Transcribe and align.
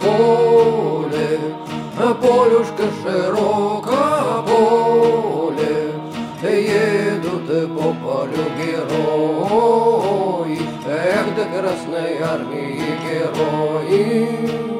поле, 0.00 1.28
полюшка 2.20 2.84
широка 3.02 4.42
поле, 4.46 5.76
едут 6.42 7.48
по 7.74 7.86
полю 7.94 8.44
герои, 8.58 9.78
эх, 10.86 11.26
до 11.34 11.44
Красной 11.44 12.12
Армии 12.20 12.80
герои. 13.04 14.75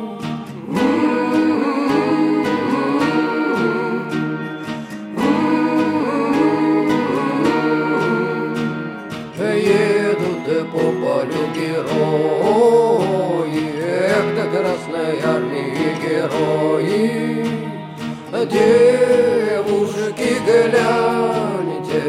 Девушки, 18.44 20.30
гляньте, 20.44 22.04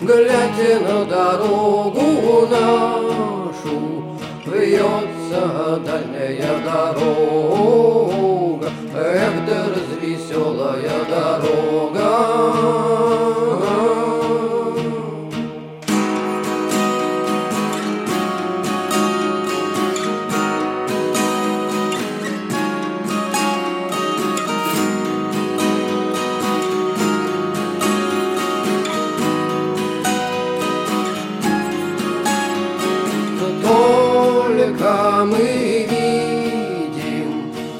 гляньте 0.00 0.78
на 0.78 1.04
дорогу 1.04 2.46
нашу, 2.50 3.76
Вьется 4.46 5.78
дальняя 5.84 6.58
дорога, 6.64 7.88
эх, 8.94 9.34
да 9.46 9.58
развеселая 9.68 11.04
дорога. 11.10 11.37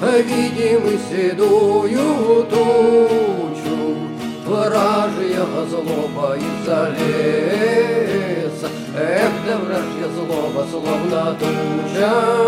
Видим, 0.01 0.99
седую 1.11 2.45
тучу, 2.45 3.97
Вражья 4.45 5.45
злоба 5.69 6.37
из-за 6.37 6.95
леса, 6.97 8.69
Эх, 8.97 9.33
да 9.47 9.59
вражья 9.59 10.09
злоба, 10.15 10.67
словно 10.71 11.37
туча. 11.39 12.48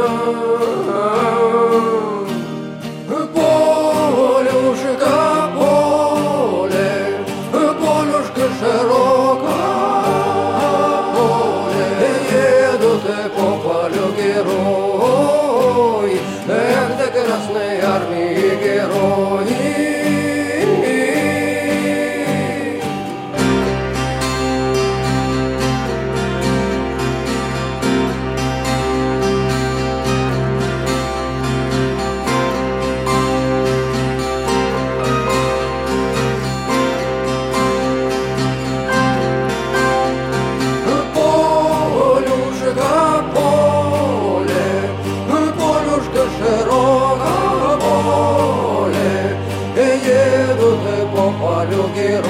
По 51.61 51.67
полю 51.67 51.89
герои, 51.95 52.23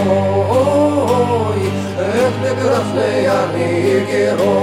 эх, 1.99 2.33
ты 2.43 2.51
Красной 2.61 3.27
Армии 3.27 4.07
герои. 4.11 4.60